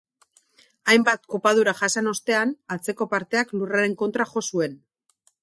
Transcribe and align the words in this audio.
Hainbat 0.93 1.27
kopadura 1.33 1.75
jasan 1.81 2.13
ostean, 2.13 2.55
atzeko 2.77 3.09
parteak 3.13 3.55
lurraren 3.59 3.95
kontra 4.03 4.29
jo 4.33 4.45
zuen. 4.51 4.77